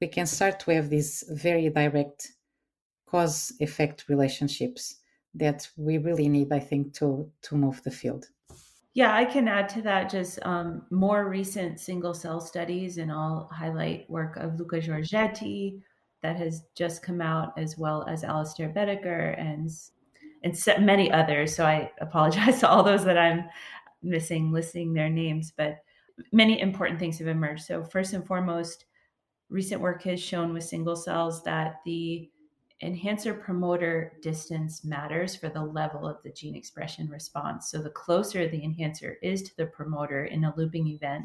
[0.00, 2.28] we can start to have these very direct
[3.08, 4.96] cause effect relationships
[5.34, 8.26] that we really need, I think, to to move the field.
[8.94, 13.48] Yeah, I can add to that just um, more recent single cell studies, and I'll
[13.52, 15.82] highlight work of Luca Giorgetti
[16.22, 19.70] that has just come out, as well as Alistair Boettiger and
[20.42, 21.54] and many others.
[21.54, 23.44] So I apologize to all those that I'm
[24.02, 25.78] missing listing their names, but
[26.32, 27.64] many important things have emerged.
[27.64, 28.86] So first and foremost,
[29.50, 32.30] recent work has shown with single cells that the
[32.80, 37.70] enhancer promoter distance matters for the level of the gene expression response.
[37.70, 41.24] So the closer the enhancer is to the promoter in a looping event,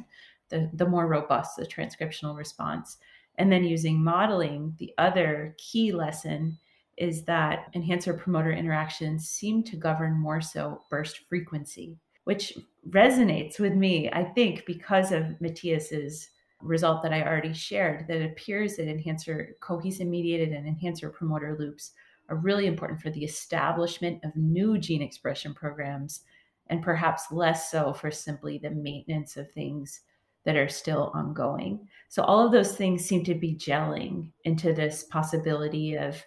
[0.49, 2.97] the, the more robust the transcriptional response.
[3.37, 6.57] And then using modeling, the other key lesson
[6.97, 12.53] is that enhancer promoter interactions seem to govern more so burst frequency, which
[12.89, 16.29] resonates with me, I think, because of Matthias's
[16.61, 21.55] result that I already shared, that it appears that enhancer cohesin mediated and enhancer promoter
[21.59, 21.91] loops
[22.29, 26.21] are really important for the establishment of new gene expression programs
[26.67, 30.01] and perhaps less so for simply the maintenance of things
[30.45, 31.87] that are still ongoing.
[32.09, 36.21] So all of those things seem to be gelling into this possibility of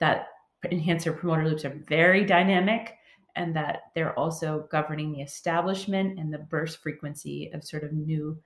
[0.00, 0.28] that
[0.70, 2.94] enhancer promoter loops are very dynamic
[3.36, 8.36] and that they're also governing the establishment and the burst frequency of sort of new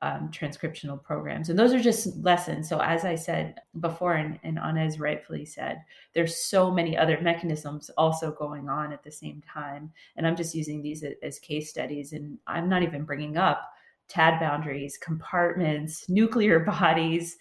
[0.00, 1.48] um, transcriptional programs.
[1.48, 2.68] And those are just lessons.
[2.68, 5.82] So, as I said before, and, and Anna's rightfully said,
[6.14, 9.90] there's so many other mechanisms also going on at the same time.
[10.16, 12.12] And I'm just using these as, as case studies.
[12.12, 13.68] And I'm not even bringing up
[14.06, 17.36] TAD boundaries, compartments, nuclear bodies,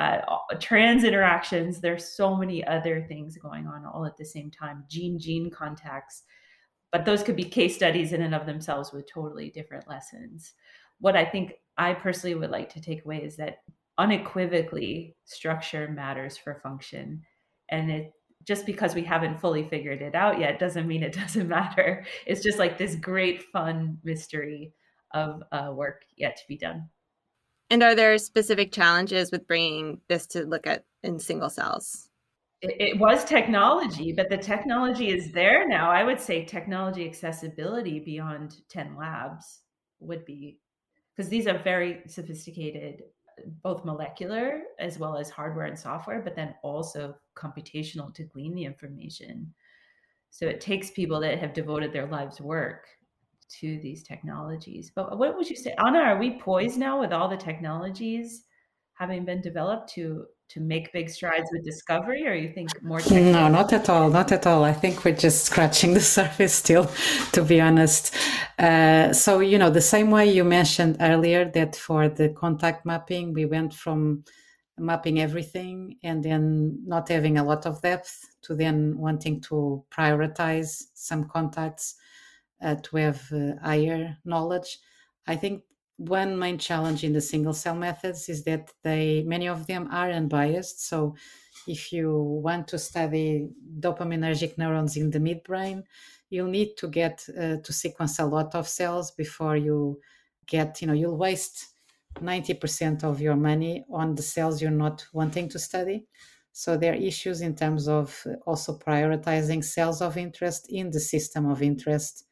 [0.00, 1.80] uh, trans interactions.
[1.80, 6.22] There's so many other things going on all at the same time, gene gene contacts.
[6.90, 10.54] But those could be case studies in and of themselves with totally different lessons.
[11.00, 13.58] What I think I personally would like to take away is that
[13.98, 17.22] unequivocally structure matters for function.
[17.68, 18.12] And it
[18.44, 22.06] just because we haven't fully figured it out yet doesn't mean it doesn't matter.
[22.26, 24.72] It's just like this great fun mystery
[25.12, 26.88] of uh, work yet to be done.
[27.70, 32.08] And are there specific challenges with bringing this to look at in single cells?
[32.62, 35.90] It, was technology, but the technology is there now.
[35.90, 39.60] I would say technology accessibility beyond 10 labs
[40.00, 40.58] would be
[41.16, 43.02] because these are very sophisticated
[43.62, 48.64] both molecular as well as hardware and software but then also computational to glean the
[48.64, 49.52] information
[50.30, 52.86] so it takes people that have devoted their lives work
[53.60, 54.90] to these technologies.
[54.94, 58.44] But what would you say anna are we poised now with all the technologies
[58.94, 63.48] having been developed to to make big strides with discovery or you think more no
[63.48, 64.64] not at all not at all.
[64.64, 66.90] I think we're just scratching the surface still
[67.32, 68.14] to be honest.
[68.58, 73.32] Uh, so you know the same way you mentioned earlier that for the contact mapping
[73.32, 74.24] we went from
[74.78, 80.84] mapping everything and then not having a lot of depth to then wanting to prioritize
[80.94, 81.96] some contacts
[82.62, 84.78] uh, to have uh, higher knowledge.
[85.26, 85.62] I think
[85.96, 90.10] one main challenge in the single cell methods is that they many of them are
[90.10, 90.88] unbiased.
[90.88, 91.14] So
[91.66, 92.10] if you
[92.42, 93.48] want to study
[93.78, 95.82] dopaminergic neurons in the midbrain
[96.30, 100.00] you'll need to get uh, to sequence a lot of cells before you
[100.46, 101.66] get you know you'll waste
[102.18, 106.06] 90% of your money on the cells you're not wanting to study.
[106.52, 111.48] So there are issues in terms of also prioritizing cells of interest in the system
[111.48, 112.24] of interest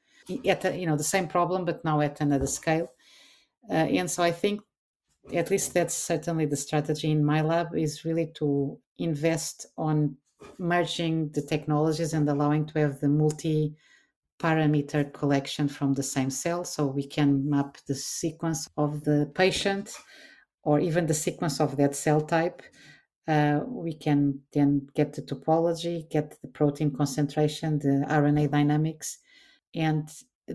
[0.47, 2.91] at you know the same problem but now at another scale.
[3.70, 4.62] Uh, and so I think
[5.35, 10.16] at least that's certainly the strategy in my lab is really to invest on
[10.59, 13.74] merging the technologies and allowing to have the multi
[14.39, 16.64] parameter collection from the same cell.
[16.64, 19.93] So we can map the sequence of the patient
[20.62, 22.62] or even the sequence of that cell type.
[23.26, 29.18] Uh, we can then get the topology get the protein concentration the rna dynamics
[29.75, 30.09] and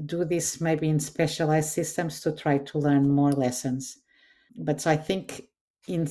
[0.05, 3.99] do this maybe in specialized systems to try to learn more lessons.
[4.55, 5.43] But so I think
[5.88, 6.07] in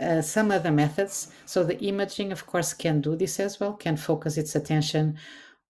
[0.00, 3.96] uh, some other methods, so the imaging, of course, can do this as well, can
[3.96, 5.18] focus its attention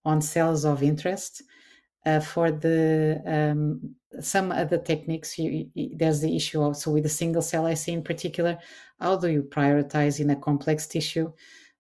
[0.05, 1.43] on cells of interest.
[2.05, 7.09] Uh, for the um, some other techniques, you, you, there's the issue also with the
[7.09, 8.59] single cell Hi-C in particular.
[9.01, 11.33] How do you prioritize in a complex tissue?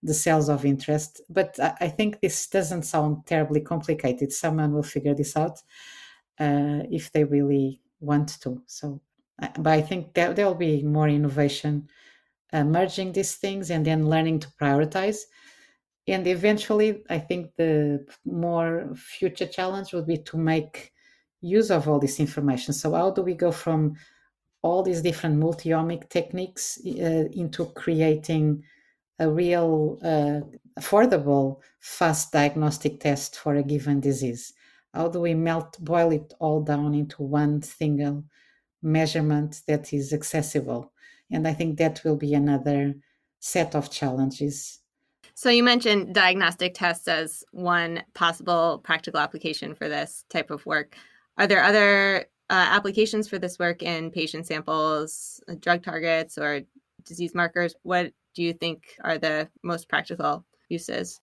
[0.03, 1.21] The cells of interest.
[1.29, 4.33] But I think this doesn't sound terribly complicated.
[4.33, 5.63] Someone will figure this out
[6.39, 8.63] uh, if they really want to.
[8.67, 9.01] So,
[9.59, 11.89] but I think there there'll be more innovation,
[12.53, 15.23] uh, merging these things and then learning to prioritize.
[16.09, 20.93] And eventually, I think the more future challenge would be to make
[21.41, 22.75] use of all this information.
[22.75, 23.97] So, how do we go from
[24.63, 28.63] all these different multi-omic techniques uh, into creating
[29.19, 30.41] a real uh,
[30.79, 34.53] affordable fast diagnostic test for a given disease.
[34.93, 38.25] How do we melt boil it all down into one single
[38.83, 40.93] measurement that is accessible?
[41.31, 42.95] And i think that will be another
[43.41, 44.81] set of challenges.
[45.35, 50.97] So you mentioned diagnostic tests as one possible practical application for this type of work.
[51.37, 56.63] Are there other uh, applications for this work in patient samples drug targets or
[57.05, 57.75] disease markers?
[57.83, 61.21] What do you think are the most practical uses?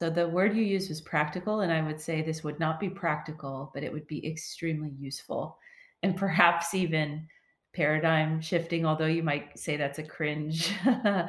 [0.00, 2.88] So the word you used was practical, and I would say this would not be
[2.88, 5.58] practical, but it would be extremely useful
[6.02, 7.26] and perhaps even
[7.74, 10.72] paradigm shifting, although you might say that's a cringe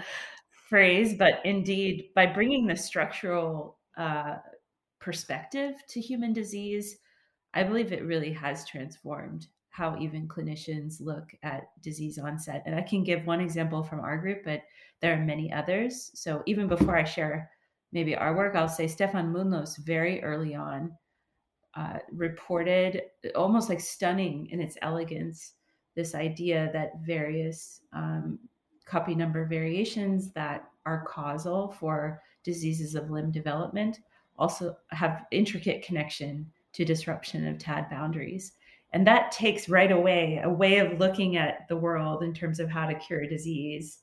[0.70, 1.16] phrase.
[1.18, 4.38] But indeed, by bringing the structural uh,
[5.00, 6.98] perspective to human disease,
[7.54, 12.62] I believe it really has transformed how even clinicians look at disease onset.
[12.68, 14.62] And I can give one example from our group, but
[15.02, 16.12] there are many others.
[16.14, 17.50] So even before I share
[17.92, 20.96] maybe our work, I'll say Stefan Mundlos very early on
[21.76, 23.02] uh, reported
[23.34, 25.54] almost like stunning in its elegance
[25.96, 28.38] this idea that various um,
[28.86, 34.02] copy number variations that are causal for diseases of limb development
[34.38, 38.54] also have intricate connection to disruption of TAD boundaries.
[38.94, 42.70] And that takes right away a way of looking at the world in terms of
[42.70, 44.00] how to cure a disease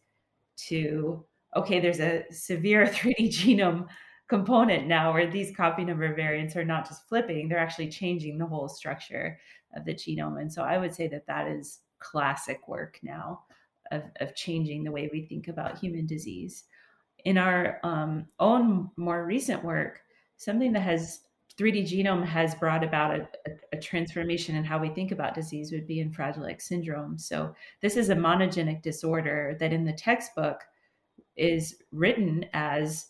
[0.69, 1.25] to
[1.57, 3.87] okay, there's a severe 3D genome
[4.29, 8.47] component now where these copy number variants are not just flipping, they're actually changing the
[8.47, 9.39] whole structure
[9.75, 10.41] of the genome.
[10.41, 13.41] And so I would say that that is classic work now
[13.91, 16.65] of, of changing the way we think about human disease.
[17.25, 20.01] In our um, own more recent work,
[20.37, 21.21] something that has
[21.61, 25.71] 3D genome has brought about a, a, a, transformation in how we think about disease
[25.73, 27.19] would be in Fragile X syndrome.
[27.19, 30.63] So, this is a monogenic disorder that in the textbook
[31.37, 33.09] is written as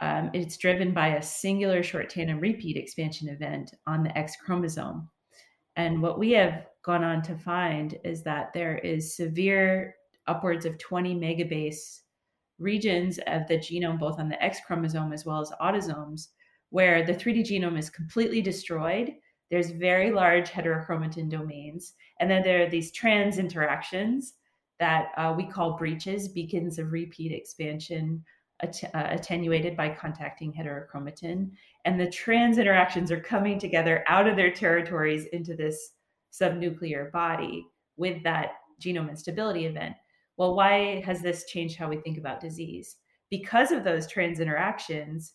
[0.00, 5.08] um, it's driven by a singular short tandem repeat expansion event on the X chromosome.
[5.76, 9.94] And what we have gone on to find is that there is severe,
[10.26, 12.00] upwards of 20 megabase
[12.58, 16.28] regions of the genome, both on the X chromosome as well as autosomes,
[16.72, 19.12] where the 3D genome is completely destroyed.
[19.50, 21.92] There's very large heterochromatin domains.
[22.18, 24.32] And then there are these trans interactions
[24.80, 28.24] that uh, we call breaches, beacons of repeat expansion
[28.62, 31.50] att- uh, attenuated by contacting heterochromatin.
[31.84, 35.90] And the trans interactions are coming together out of their territories into this
[36.32, 37.66] subnuclear body
[37.98, 38.52] with that
[38.82, 39.94] genome instability event.
[40.38, 42.96] Well, why has this changed how we think about disease?
[43.28, 45.34] Because of those trans interactions,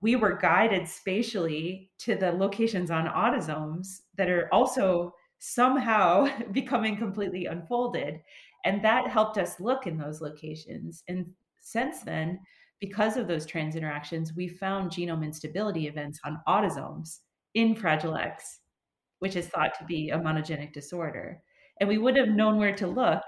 [0.00, 7.46] we were guided spatially to the locations on autosomes that are also somehow becoming completely
[7.46, 8.20] unfolded.
[8.64, 11.02] And that helped us look in those locations.
[11.08, 11.26] And
[11.60, 12.40] since then,
[12.80, 17.18] because of those trans interactions, we found genome instability events on autosomes
[17.54, 18.60] in Fragile X,
[19.18, 21.42] which is thought to be a monogenic disorder.
[21.80, 23.22] And we would have known where to look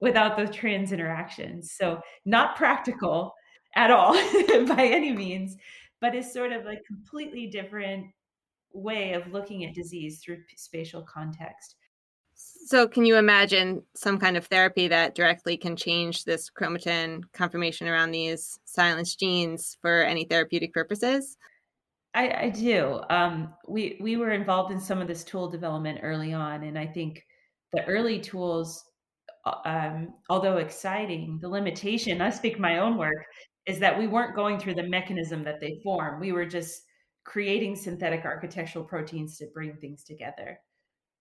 [0.00, 1.72] without those trans interactions.
[1.72, 3.34] So, not practical
[3.74, 4.12] at all
[4.66, 5.56] by any means,
[6.00, 8.06] but is sort of a completely different
[8.72, 11.76] way of looking at disease through spatial context.
[12.34, 17.86] So, can you imagine some kind of therapy that directly can change this chromatin conformation
[17.86, 21.36] around these silenced genes for any therapeutic purposes?
[22.14, 23.00] I, I do.
[23.10, 26.86] Um, we we were involved in some of this tool development early on, and I
[26.86, 27.22] think
[27.72, 28.84] the early tools,
[29.44, 32.20] uh, um, although exciting, the limitation.
[32.20, 33.26] I speak my own work
[33.66, 36.20] is that we weren't going through the mechanism that they form.
[36.20, 36.82] We were just
[37.24, 40.58] creating synthetic architectural proteins to bring things together.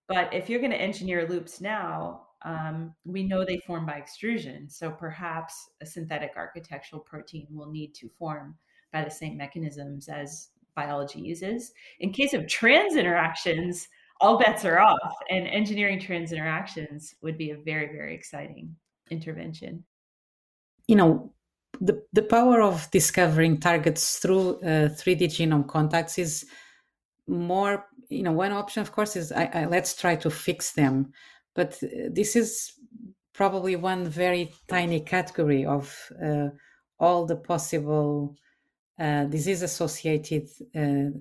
[0.08, 4.70] But if you're going to engineer loops now, um, we know they form by extrusion.
[4.70, 8.56] So perhaps a synthetic architectural protein will need to form
[8.92, 11.74] by the same mechanisms as biology uses.
[12.00, 13.88] In case of trans interactions,
[14.22, 18.76] all bets are off, and engineering trans interactions would be a very, very exciting
[19.10, 19.84] intervention.
[20.88, 21.34] You know,
[21.82, 26.46] the, the power of discovering targets through uh, 3D genome contacts is
[27.28, 31.12] more you know one option of course is I, I, let's try to fix them.
[31.56, 32.74] But uh, this is
[33.34, 36.50] probably one very tiny category of uh,
[37.00, 38.36] all the possible
[39.00, 41.12] uh, disease associated uh,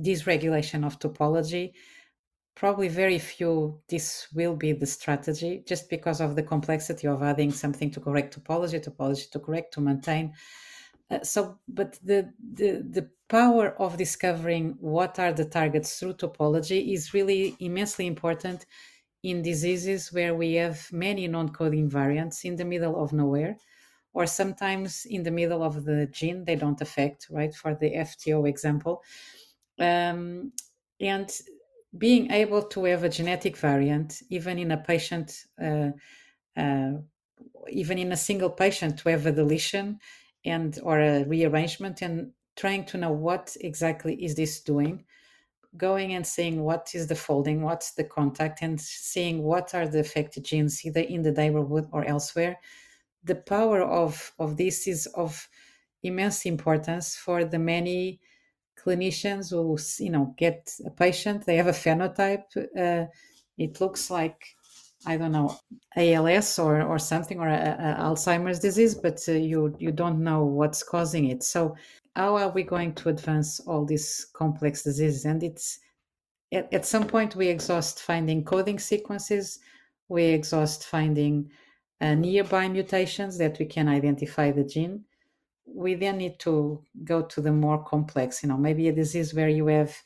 [0.00, 1.72] dysregulation of topology
[2.58, 7.52] probably very few this will be the strategy just because of the complexity of adding
[7.52, 10.34] something to correct topology topology to correct to maintain
[11.10, 16.92] uh, so, but the, the the power of discovering what are the targets through topology
[16.92, 18.66] is really immensely important
[19.22, 23.56] in diseases where we have many non-coding variants in the middle of nowhere,
[24.12, 27.28] or sometimes in the middle of the gene they don't affect.
[27.30, 29.02] Right, for the FTO example,
[29.78, 30.52] um,
[31.00, 31.30] and
[31.96, 35.44] being able to have a genetic variant even in a patient.
[35.60, 35.90] Uh,
[36.56, 36.92] uh,
[37.70, 39.98] even in a single patient to have a deletion
[40.44, 45.04] and or a rearrangement and trying to know what exactly is this doing
[45.76, 50.00] going and seeing what is the folding what's the contact and seeing what are the
[50.00, 52.58] affected genes either in the neighborhood or elsewhere
[53.24, 55.48] the power of of this is of
[56.02, 58.18] immense importance for the many
[58.88, 61.44] clinicians who you know get a patient.
[61.44, 63.06] They have a phenotype uh,
[63.58, 64.46] it looks like
[65.06, 65.56] i don't know
[65.96, 70.44] als or or something or a, a alzheimer's disease but uh, you you don't know
[70.44, 71.42] what's causing it.
[71.42, 71.76] So
[72.16, 75.24] how are we going to advance all these complex diseases?
[75.24, 75.78] And it's
[76.52, 79.60] at, at some point we exhaust finding coding sequences.
[80.08, 81.50] We exhaust finding
[82.00, 85.04] uh, nearby mutations that we can identify the gene
[85.74, 89.48] we then need to go to the more complex you know maybe a disease where
[89.48, 89.96] you have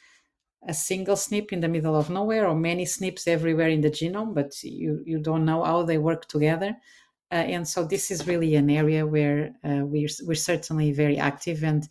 [0.68, 4.34] a single SNP in the middle of nowhere or many SNPs everywhere in the genome
[4.34, 6.76] but you you don't know how they work together.
[7.32, 11.64] Uh, and so this is really an area where uh, we're, we're certainly very active
[11.64, 11.88] and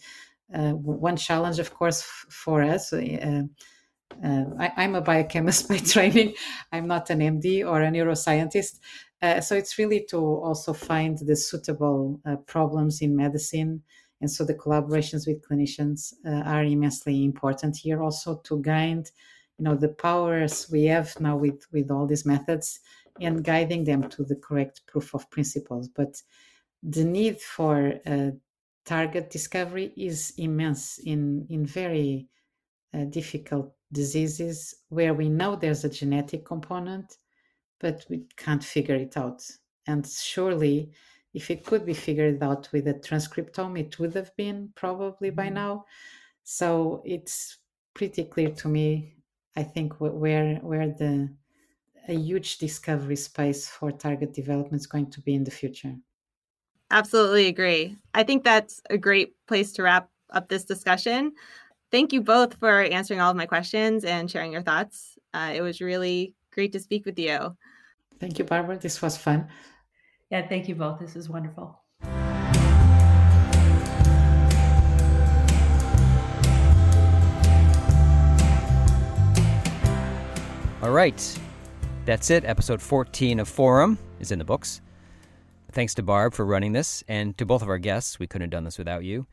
[0.54, 3.42] uh, one challenge of course f- for us uh,
[4.24, 6.36] uh, I, am a biochemist by training.
[6.72, 8.80] I'm not an md or a neuroscientist
[9.22, 13.84] uh, so it's really to also find the suitable uh, problems in medicine.
[14.20, 19.10] And so the collaborations with clinicians uh, are immensely important here also to guide,
[19.58, 22.80] you know, the powers we have now with, with all these methods
[23.20, 25.88] and guiding them to the correct proof of principles.
[25.88, 26.22] But
[26.82, 28.32] the need for uh,
[28.86, 32.28] target discovery is immense in, in very
[32.94, 37.18] uh, difficult diseases where we know there's a genetic component
[37.82, 39.44] but we can't figure it out.
[39.88, 40.92] And surely,
[41.34, 45.46] if it could be figured out with a transcriptome, it would have been probably by
[45.46, 45.56] mm-hmm.
[45.56, 45.86] now.
[46.44, 47.58] So it's
[47.94, 49.16] pretty clear to me.
[49.56, 51.30] I think where where the
[52.08, 55.96] a huge discovery space for target development is going to be in the future.
[56.90, 57.98] Absolutely agree.
[58.14, 61.34] I think that's a great place to wrap up this discussion.
[61.92, 65.18] Thank you both for answering all of my questions and sharing your thoughts.
[65.34, 67.56] Uh, it was really great to speak with you.
[68.22, 68.78] Thank you, Barbara.
[68.78, 69.48] This was fun.
[70.30, 71.00] Yeah, thank you both.
[71.00, 71.82] This is wonderful.
[80.84, 81.40] All right.
[82.06, 82.46] That's it.
[82.46, 84.82] Episode 14 of Forum is in the books.
[85.72, 88.20] Thanks to Barb for running this, and to both of our guests.
[88.20, 89.26] We couldn't have done this without you.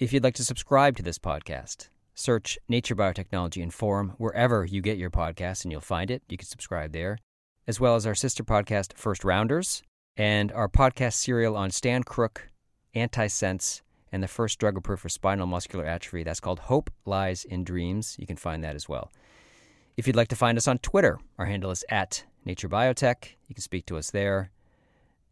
[0.00, 4.82] If you'd like to subscribe to this podcast, search Nature Biotechnology and Forum wherever you
[4.82, 6.24] get your podcasts, and you'll find it.
[6.28, 7.18] You can subscribe there
[7.66, 9.82] as well as our sister podcast, First Rounders,
[10.16, 12.48] and our podcast serial on Stan Crooke,
[12.94, 16.22] Antisense, and the first drug approved for spinal muscular atrophy.
[16.22, 18.16] That's called Hope Lies in Dreams.
[18.18, 19.10] You can find that as well.
[19.96, 23.30] If you'd like to find us on Twitter, our handle is at Nature Biotech.
[23.48, 24.50] You can speak to us there.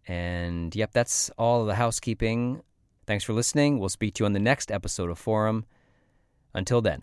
[0.06, 2.62] And yep, that's all of the housekeeping.
[3.06, 3.78] Thanks for listening.
[3.78, 5.66] We'll speak to you on the next episode of Forum.
[6.52, 7.02] Until then.